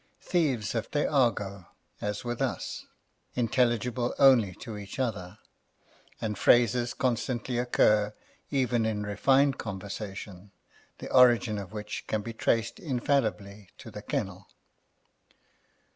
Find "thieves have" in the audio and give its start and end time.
0.21-0.89